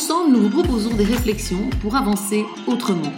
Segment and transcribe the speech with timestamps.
[0.00, 3.12] Ensemble, nous vous proposons des réflexions pour avancer autrement.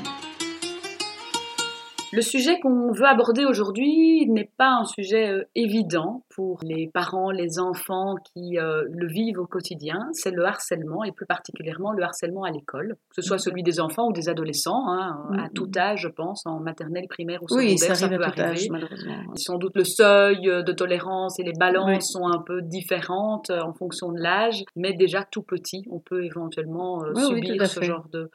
[2.12, 7.30] Le sujet qu'on veut aborder aujourd'hui n'est pas un sujet euh, évident pour les parents,
[7.30, 9.98] les enfants qui euh, le vivent au quotidien.
[10.12, 13.40] C'est le harcèlement et plus particulièrement le harcèlement à l'école, que ce soit mm-hmm.
[13.40, 15.52] celui des enfants ou des adolescents, hein, à mm-hmm.
[15.54, 18.68] tout âge, je pense, en maternelle, primaire ou secondaire, oui, ça, peut arriver.
[18.70, 19.34] malheureusement.
[19.36, 23.72] Sans doute le seuil euh, de tolérance et les balances sont un peu différentes en
[23.72, 28.30] fonction de l'âge, mais déjà tout petit, on peut éventuellement subir ce genre de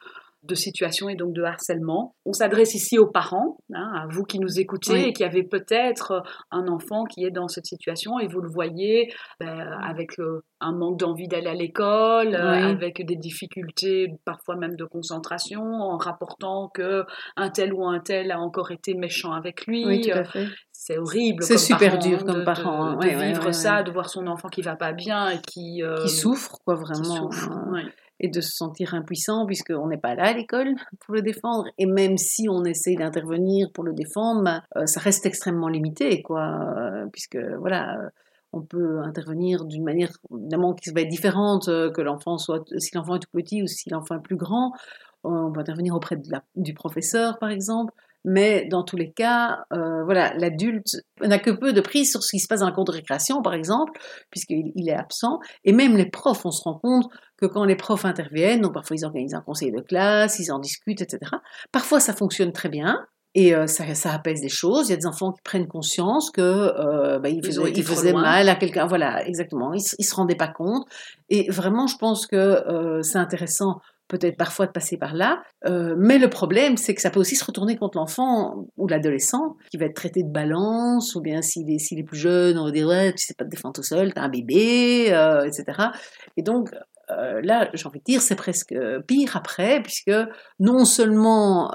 [0.47, 2.15] de situation et donc de harcèlement.
[2.25, 6.23] On s'adresse ici aux parents, hein, à vous qui nous écoutez et qui avez peut-être
[6.51, 10.71] un enfant qui est dans cette situation et vous le voyez ben, avec euh, un
[10.71, 16.69] manque d'envie d'aller à l'école, euh, avec des difficultés parfois même de concentration, en rapportant
[16.73, 17.03] que
[17.35, 19.85] un tel ou un tel a encore été méchant avec lui.
[19.85, 20.47] Oui, tout à fait.
[20.87, 21.43] C'est horrible.
[21.43, 22.85] C'est super dur hein, comme parent.
[22.85, 22.95] Hein.
[22.95, 25.83] De, vivre ça, de voir son enfant qui va pas bien et qui...
[25.83, 27.27] Euh, qui souffre, quoi, vraiment.
[27.27, 27.51] Qui souffre,
[28.21, 31.65] et de se sentir impuissant puisqu'on n'est pas là à l'école pour le défendre.
[31.77, 36.21] Et même si on essaie d'intervenir pour le défendre, bah, euh, ça reste extrêmement limité,
[36.21, 37.97] quoi, euh, puisque voilà.
[38.53, 43.17] on peut intervenir d'une manière évidemment qui va être différente que l'enfant soit si l'enfant
[43.17, 44.71] est tout petit ou si l'enfant est plus grand.
[45.25, 47.93] On peut intervenir auprès de la, du professeur, par exemple.
[48.29, 52.31] Mais dans tous les cas, euh, voilà, l'adulte n'a que peu de prise sur ce
[52.31, 53.93] qui se passe dans la cour de récréation, par exemple,
[54.31, 55.39] puisqu'il est absent.
[55.63, 57.05] Et même les profs, on se rend compte
[57.37, 60.59] que quand les profs interviennent, donc parfois ils organisent un conseil de classe, ils en
[60.59, 61.31] discutent, etc.
[61.71, 62.99] Parfois ça fonctionne très bien,
[63.33, 64.87] et euh, ça, ça, apaise des choses.
[64.87, 68.55] Il y a des enfants qui prennent conscience que euh, bah, ils faisaient, mal à
[68.55, 68.87] quelqu'un.
[68.87, 69.73] Voilà, exactement.
[69.73, 70.87] Ils, ils se rendaient pas compte.
[71.29, 75.43] Et vraiment, je pense que euh, c'est intéressant peut-être parfois de passer par là.
[75.65, 79.57] Euh, mais le problème, c'est que ça peut aussi se retourner contre l'enfant ou l'adolescent
[79.69, 82.87] qui va être traité de balance, ou bien s'il est, plus jeune, on va dire
[82.87, 85.89] ouais, tu sais pas te défendre tout seul, t'es un bébé, euh, etc.
[86.37, 86.69] Et donc
[87.09, 88.75] euh, là, j'ai envie de dire, c'est presque
[89.07, 90.11] pire après, puisque
[90.59, 91.71] non seulement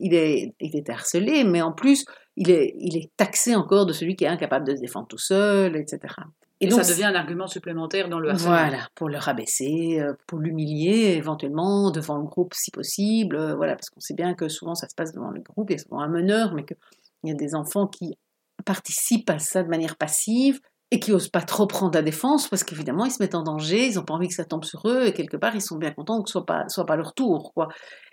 [0.00, 2.04] il, est, il est harcelé, mais en plus,
[2.36, 5.18] il est, il est taxé encore de celui qui est incapable de se défendre tout
[5.18, 6.14] seul, etc.
[6.60, 8.56] Et, donc, ça devient un argument supplémentaire dans le harcèlement.
[8.56, 13.36] Voilà, pour le rabaisser, euh, pour l'humilier éventuellement devant le groupe si possible.
[13.36, 15.74] Euh, voilà, parce qu'on sait bien que souvent ça se passe devant le groupe, il
[15.74, 16.76] y a souvent un meneur, mais qu'il
[17.24, 18.16] y a des enfants qui
[18.64, 22.62] participent à ça de manière passive et qui osent pas trop prendre la défense parce
[22.62, 25.06] qu'évidemment ils se mettent en danger, ils n'ont pas envie que ça tombe sur eux
[25.06, 27.52] et quelque part ils sont bien contents que ce soit pas soit pas leur tour
[27.54, 27.68] quoi.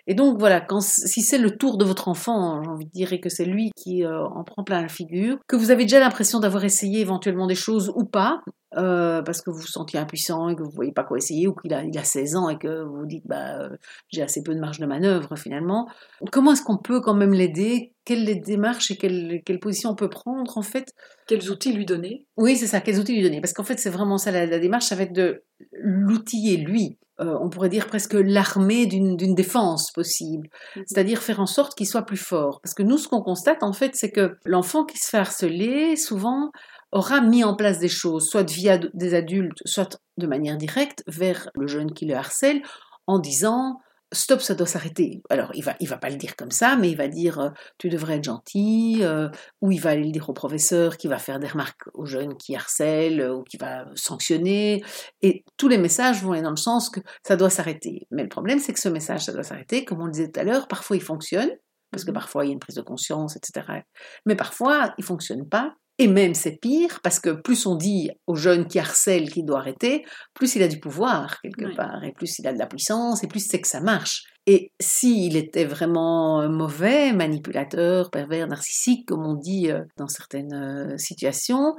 [0.06, 3.20] Et donc voilà, quand si c'est le tour de votre enfant, j'ai envie de dire
[3.20, 6.40] que c'est lui qui euh, en prend plein la figure, que vous avez déjà l'impression
[6.40, 8.42] d'avoir essayé éventuellement des choses ou pas,
[8.76, 11.46] euh, parce que vous vous sentiez impuissant et que vous ne voyez pas quoi essayer,
[11.46, 13.70] ou qu'il a, il a 16 ans et que vous vous dites bah euh,
[14.08, 15.88] j'ai assez peu de marge de manœuvre finalement.
[16.30, 17.92] Comment est-ce qu'on peut quand même l'aider?
[18.04, 20.92] Quelles démarches et quelles, quelles positions on peut prendre en fait?
[21.26, 22.26] Quels outils lui donner?
[22.36, 23.40] Oui, c'est ça, quels outils lui donner?
[23.40, 26.98] Parce qu'en fait c'est vraiment ça la, la démarche, ça va être de l'outiller lui
[27.20, 30.82] euh, on pourrait dire presque l'armée d'une défense possible, mhm.
[30.86, 32.60] c'est-à-dire faire en sorte qu'il soit plus fort.
[32.62, 35.96] Parce que nous, ce qu'on constate en fait, c'est que l'enfant qui se fait harceler,
[35.96, 36.50] souvent,
[36.90, 41.50] aura mis en place des choses, soit via des adultes, soit de manière directe, vers
[41.54, 42.62] le jeune qui le harcèle,
[43.06, 43.80] en disant
[44.14, 45.22] stop, ça doit s'arrêter.
[45.28, 47.50] Alors, il va, il va pas le dire comme ça, mais il va dire euh,
[47.78, 49.28] tu devrais être gentil, euh,
[49.60, 52.36] ou il va aller le dire au professeur qui va faire des remarques aux jeunes
[52.36, 54.82] qui harcèlent, euh, ou qui va sanctionner.
[55.22, 58.06] Et tous les messages vont aller dans le sens que ça doit s'arrêter.
[58.10, 59.84] Mais le problème, c'est que ce message, ça doit s'arrêter.
[59.84, 61.50] Comme on le disait tout à l'heure, parfois il fonctionne,
[61.90, 63.82] parce que mmh parfois il y a une prise de conscience, etc.
[64.26, 65.74] Mais parfois, il fonctionne pas.
[65.98, 69.60] Et même c'est pire parce que plus on dit aux jeunes qui harcèlent qu'il doit
[69.60, 70.04] arrêter,
[70.34, 73.28] plus il a du pouvoir quelque part, et plus il a de la puissance, et
[73.28, 74.24] plus c'est que ça marche.
[74.46, 80.52] Et s'il était vraiment euh, mauvais, manipulateur, pervers, narcissique, comme on dit euh, dans certaines
[80.52, 81.76] euh, situations,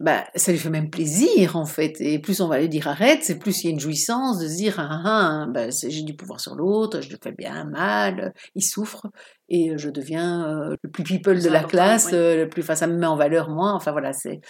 [0.00, 2.00] bah, ça lui fait même plaisir en fait.
[2.00, 4.48] Et plus on va lui dire arrête, c'est plus il y a une jouissance de
[4.48, 7.64] se dire ah, ah, ah bah, j'ai du pouvoir sur l'autre, je le fais bien
[7.64, 9.06] mal, il souffre
[9.50, 12.86] et je deviens euh, le plus people de la classe, euh, le plus, enfin ça
[12.86, 13.72] me met en valeur moi.
[13.74, 14.40] Enfin voilà c'est.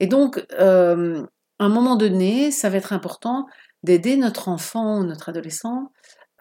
[0.00, 1.22] Et donc euh,
[1.60, 3.46] à un moment donné, ça va être important
[3.84, 5.92] d'aider notre enfant ou notre adolescent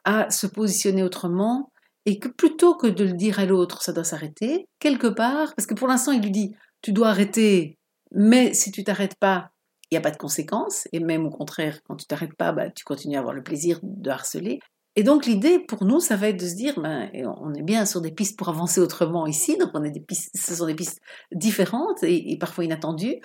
[0.04, 1.72] à se positionner autrement
[2.08, 5.68] et que plutôt que de le dire à l'autre, ça doit s'arrêter quelque part, parce
[5.68, 7.77] que pour l'instant il lui dit tu dois arrêter
[8.12, 9.52] mais si tu t'arrêtes pas,
[9.90, 10.88] il n'y a pas de conséquences.
[10.92, 13.80] Et même au contraire, quand tu t'arrêtes pas, bah, tu continues à avoir le plaisir
[13.84, 14.60] de harceler.
[14.96, 17.86] Et donc l'idée pour nous, ça va être de se dire, ben, on est bien
[17.86, 20.74] sur des pistes pour avancer autrement ici, donc on est des pistes, ce sont des
[20.74, 21.00] pistes
[21.32, 23.18] différentes et, parfois inattendues.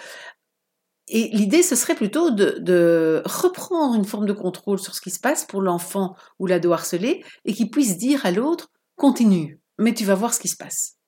[1.08, 5.18] Et l'idée, ce serait plutôt de, reprendre une forme de contrôle sur ce qui se
[5.18, 10.04] passe pour l'enfant ou l'ado harcelé et qu'il puisse dire à l'autre, continue, mais tu
[10.04, 10.98] vas voir ce qui se passe.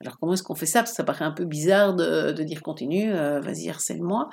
[0.00, 0.80] Alors comment est-ce qu'on fait ça?
[0.80, 4.28] Parce que ça paraît un peu bizarre de, dire continue, euh, vas-y harcèle-moi.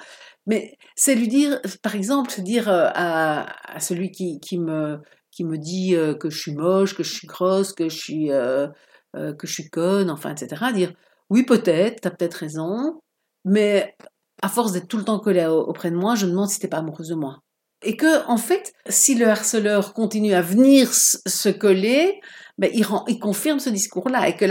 [0.45, 4.99] Mais c'est lui dire, par exemple, dire euh, à, celui qui, me,
[5.31, 8.29] qui me dit euh, que je suis moche, que je suis grosse, que je suis,
[8.29, 10.71] que je suis conne, enfin, etc.
[10.73, 10.93] Dire
[11.29, 13.01] oui, peut-être, tu as peut-être raison,
[13.43, 13.95] mais
[14.41, 16.69] à force d'être tout le temps collé auprès de moi, je me demande si t'es
[16.69, 17.41] pas amoureuse de moi.
[17.87, 22.19] Et que, en fait, si le harceleur continue à venir se coller,
[22.57, 22.85] ben, il,
[23.17, 24.43] confirme ce discours-là et que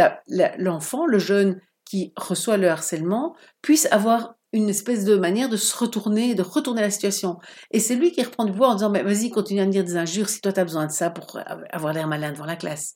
[0.57, 5.77] l'enfant, le jeune qui reçoit le harcèlement, puisse avoir une espèce de manière de se
[5.77, 7.37] retourner, de retourner la situation.
[7.73, 9.85] Et c'est lui qui reprend du pouvoir en disant, mais vas-y, continue à me dire
[9.85, 11.39] des injures si toi tu as besoin de ça pour
[11.71, 12.95] avoir l'air malin devant la classe.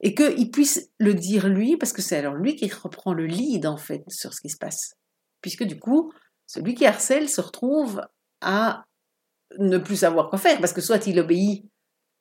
[0.00, 3.66] Et qu'il puisse le dire lui, parce que c'est alors lui qui reprend le lead
[3.66, 4.94] en fait sur ce qui se passe.
[5.42, 6.14] Puisque du coup,
[6.46, 8.00] celui qui harcèle se retrouve
[8.40, 8.86] à
[9.58, 11.64] ne plus savoir quoi faire, parce que soit il obéit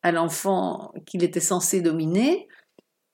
[0.01, 2.47] à l'enfant qu'il était censé dominer,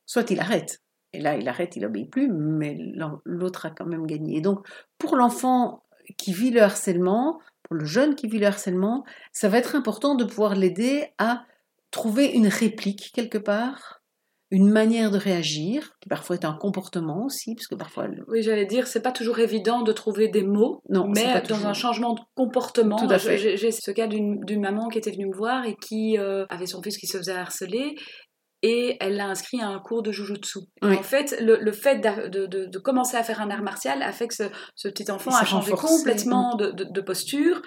[0.05, 0.81] soit il arrête.
[1.13, 2.77] Et là, il arrête, il n'obéit plus, mais
[3.25, 4.37] l'autre a quand même gagné.
[4.37, 4.65] Et donc,
[4.97, 5.83] pour l'enfant
[6.17, 10.15] qui vit le harcèlement, pour le jeune qui vit le harcèlement, ça va être important
[10.15, 11.45] de pouvoir l'aider à
[11.91, 14.00] trouver une réplique quelque part,
[14.51, 18.07] une manière de réagir, qui parfois est un comportement aussi, parce que parfois...
[18.27, 21.73] Oui, j'allais dire, c'est pas toujours évident de trouver des mots, non, mais dans un
[21.73, 22.97] changement de comportement.
[22.97, 23.57] Tout à fait.
[23.57, 26.81] J'ai ce cas d'une maman qui était venue me voir et qui euh, avait son
[26.81, 27.95] fils qui se faisait harceler
[28.63, 30.59] et elle l'a inscrit à un cours de jujutsu.
[30.81, 34.35] En fait, le, fait de, de, commencer à faire un art martial a fait que
[34.35, 37.61] ce, petit enfant a changé complètement de, posture.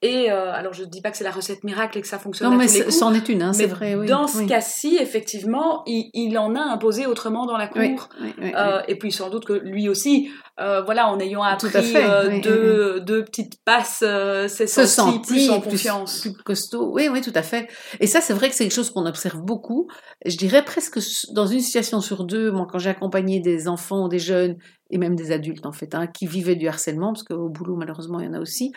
[0.00, 2.20] Et euh, alors, je ne dis pas que c'est la recette miracle et que ça
[2.20, 2.50] fonctionne.
[2.50, 3.96] Non, mais c'en est une, hein, c'est vrai.
[3.96, 8.08] Oui, dans ce cas-ci, effectivement, il, en a imposé autrement dans la cour.
[8.40, 10.30] Euh, et puis, sans doute que lui aussi,
[10.60, 11.94] euh, voilà, en ayant appris
[12.42, 14.04] deux, deux, petites passes,
[14.46, 16.20] c'est senti plus en confiance.
[16.20, 16.92] Plus, costaud.
[16.92, 17.68] Oui, oui, tout à fait.
[17.98, 19.88] Et ça, c'est vrai que c'est quelque chose qu'on observe beaucoup.
[20.24, 21.00] Je dirais presque
[21.32, 24.56] dans une situation sur deux, moi, quand j'ai accompagné des enfants, des jeunes
[24.90, 28.20] et même des adultes en fait, hein, qui vivaient du harcèlement, parce qu'au boulot malheureusement
[28.20, 28.72] il y en a aussi,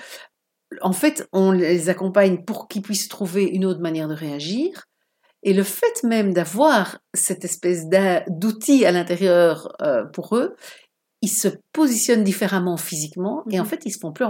[0.82, 4.86] en fait, on les accompagne pour qu'ils puissent trouver une autre manière de réagir.
[5.44, 7.88] Et le fait même d'avoir cette espèce
[8.28, 10.56] d'outil à l'intérieur euh, pour eux,
[11.22, 13.70] ils se positionnent différemment physiquement et en mhm.
[13.70, 14.26] fait, ils se font plus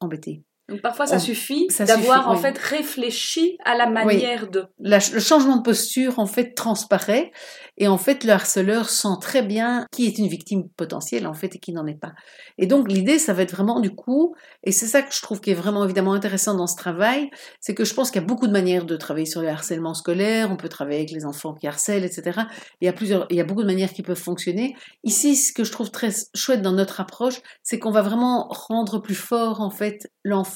[0.00, 0.42] embêter.
[0.68, 4.64] Donc parfois, ça suffit d'avoir en fait réfléchi à la manière de.
[4.80, 7.30] le changement de posture en fait transparaît
[7.78, 11.54] et en fait le harceleur sent très bien qui est une victime potentielle en fait
[11.54, 12.12] et qui n'en est pas.
[12.58, 14.34] Et donc l'idée, ça va être vraiment du coup,
[14.64, 17.30] et c'est ça que je trouve qui est vraiment évidemment intéressant dans ce travail,
[17.60, 19.94] c'est que je pense qu'il y a beaucoup de manières de travailler sur le harcèlement
[19.94, 20.50] scolaire.
[20.50, 22.40] On peut travailler avec les enfants qui harcèlent, etc.
[22.80, 24.74] Il y a plusieurs, il y a beaucoup de manières qui peuvent fonctionner.
[25.04, 28.98] Ici, ce que je trouve très chouette dans notre approche, c'est qu'on va vraiment rendre
[28.98, 30.55] plus fort en fait l'enfant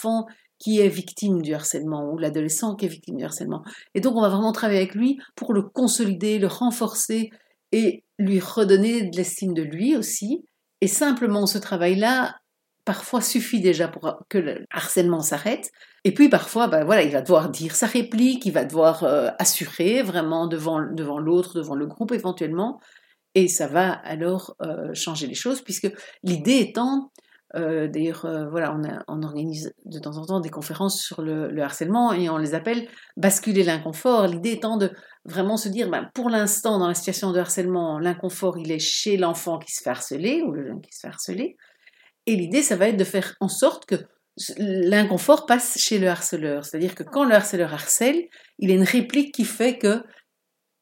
[0.58, 3.62] qui est victime du harcèlement ou l'adolescent qui est victime du harcèlement.
[3.94, 7.30] Et donc on va vraiment travailler avec lui pour le consolider, le renforcer
[7.72, 10.44] et lui redonner de l'estime de lui aussi.
[10.82, 12.36] Et simplement ce travail-là,
[12.84, 15.70] parfois suffit déjà pour que le harcèlement s'arrête.
[16.04, 19.28] Et puis parfois, ben voilà, il va devoir dire sa réplique, il va devoir euh,
[19.38, 22.80] assurer vraiment devant, devant l'autre, devant le groupe éventuellement.
[23.34, 25.90] Et ça va alors euh, changer les choses, puisque
[26.22, 27.12] l'idée étant
[27.56, 28.76] euh, d'ailleurs, euh, voilà,
[29.08, 32.86] on, organise de temps en temps des conférences sur le, harcèlement et on les appelle
[33.16, 34.26] basculer l'inconfort.
[34.28, 34.92] L'idée étant de
[35.24, 39.16] vraiment se dire, ben, pour l'instant, dans la situation de harcèlement, l'inconfort, il est chez
[39.16, 41.56] l'enfant qui se fait harceler ou le jeune qui se fait harceler.
[42.26, 43.96] Et l'idée, ça va être de faire en sorte que
[44.56, 46.64] l'inconfort passe chez le harceleur.
[46.64, 48.28] C'est-à-dire que quand le harceleur harcèle,
[48.58, 50.02] il a une réplique qui fait que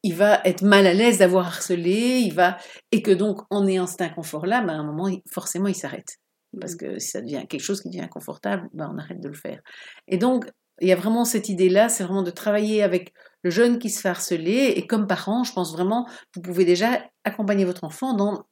[0.03, 2.57] il va être mal à l'aise d'avoir harcelé, il va
[2.91, 6.19] et que donc en ayant cet inconfort-là, ben, à un moment, forcément, il s'arrête.
[6.59, 6.77] Parce mmh.
[6.77, 9.61] que si ça devient quelque chose qui devient inconfortable, ben on arrête de le faire.
[10.07, 10.45] Et donc,
[10.81, 13.13] il y a vraiment cette idée-là, c'est vraiment de travailler avec
[13.43, 14.73] le jeune qui se fait harceler.
[14.75, 18.45] Et comme parent, je pense vraiment, vous pouvez déjà accompagner votre enfant dans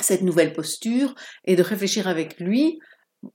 [0.00, 1.14] cette nouvelle posture
[1.44, 2.78] et de réfléchir avec lui.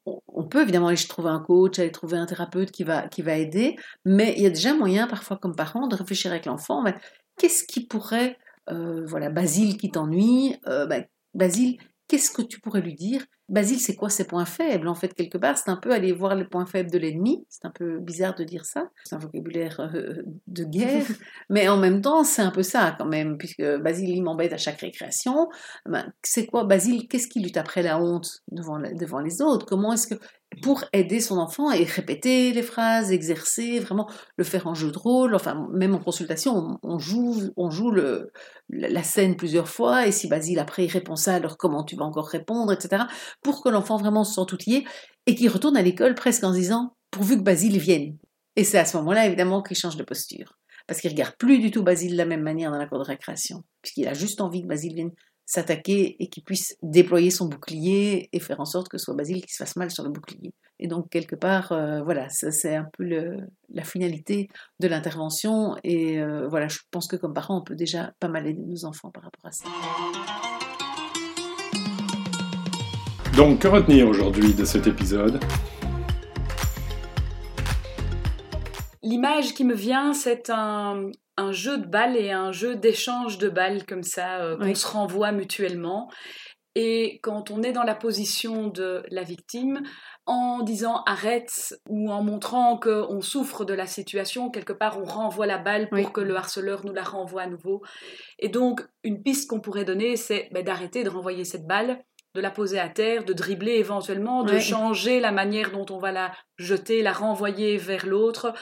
[0.06, 3.38] On peut évidemment aller trouver un coach, aller trouver un thérapeute qui va, qui va
[3.38, 6.84] aider, mais il y a déjà moyen parfois comme parent de réfléchir avec l'enfant.
[6.84, 6.96] Ben,
[7.38, 8.38] qu'est-ce qui pourrait,
[8.70, 11.78] euh, voilà, Basile qui t'ennuie, euh, ben, Basile,
[12.08, 14.88] qu'est-ce que tu pourrais lui dire Basile, c'est quoi ses points faibles?
[14.88, 17.46] En fait, quelque part, c'est un peu aller voir les points faibles de l'ennemi.
[17.50, 18.90] C'est un peu bizarre de dire ça.
[19.04, 21.06] C'est un vocabulaire euh, de guerre.
[21.50, 24.58] mais en même temps, c'est un peu ça quand même, puisque Basile, il m'embête à
[24.58, 25.50] chaque récréation.
[25.86, 26.64] Ben, c'est quoi?
[26.64, 29.66] Basile Qu'est-ce qui lutte après la honte devant, devant les autres?
[29.66, 30.16] Comment est-ce que
[30.62, 34.98] pour aider son enfant et répéter les phrases, exercer, vraiment le faire en jeu de
[34.98, 35.36] rôle.
[35.36, 38.32] Enfin, même en consultation, on, joue, on joue le,
[38.70, 42.06] la scène plusieurs fois et si Basile après il répond ça, alors comment tu vas
[42.06, 43.04] encore répondre, etc.
[43.42, 44.86] Pour que l'enfant vraiment se sente outillé
[45.26, 48.18] et qu'il retourne à l'école presque en disant pourvu que Basile vienne.
[48.56, 50.58] Et c'est à ce moment-là évidemment qu'il change de posture.
[50.88, 53.06] Parce qu'il regarde plus du tout Basile de la même manière dans la cour de
[53.06, 55.12] récréation, puisqu'il a juste envie que Basile vienne
[55.46, 59.46] s'attaquer et qu'il puisse déployer son bouclier et faire en sorte que ce soit Basile
[59.46, 60.54] qui se fasse mal sur le bouclier.
[60.80, 63.06] Et donc, quelque part, euh, voilà, ça c'est un peu
[63.70, 64.48] la finalité
[64.80, 65.76] de l'intervention.
[65.84, 68.86] Et euh, voilà, je pense que comme parents, on peut déjà pas mal aider nos
[68.86, 69.66] enfants par rapport à ça.
[73.36, 75.44] Donc, que retenir aujourd'hui de cet épisode
[79.02, 83.50] L'image qui me vient, c'est un, un jeu de balles et un jeu d'échange de
[83.50, 86.12] balles comme ça, euh, qu'on se renvoie mutuellement.
[86.76, 89.82] Et quand on est dans la position de la victime,
[90.26, 95.46] en disant arrête ou en montrant qu'on souffre de la situation, quelque part on renvoie
[95.46, 97.82] la balle pour que le harceleur nous la renvoie à nouveau.
[98.40, 102.04] Et donc une piste qu'on pourrait donner, c'est ben, d'arrêter de renvoyer cette balle,
[102.36, 106.12] de la poser à terre, de dribbler éventuellement, de changer la manière dont on va
[106.12, 108.54] la jeter, la renvoyer vers l'autre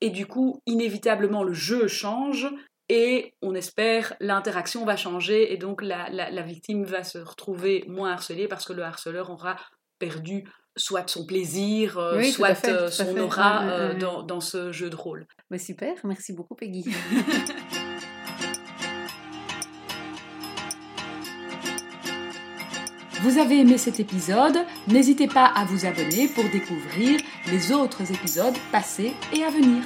[0.00, 2.48] et du coup, inévitablement, le jeu change
[2.88, 8.12] et on espère l'interaction va changer et donc la, la, victime va se retrouver moins
[8.12, 9.56] harcelée parce que le harceleur aura
[9.98, 10.44] perdu
[10.76, 15.26] soit son plaisir, euh, soit euh, son aura euh, dans, dans, ce jeu de rôle.
[15.50, 16.84] Mais super, merci beaucoup Peggy.
[23.26, 24.56] Vous avez aimé cet épisode
[24.86, 27.18] N'hésitez pas à vous abonner pour découvrir
[27.50, 29.82] les autres épisodes passés et à venir.